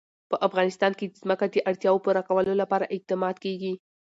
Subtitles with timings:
[0.29, 3.73] په افغانستان کې د ځمکه د اړتیاوو پوره کولو لپاره اقدامات کېږي.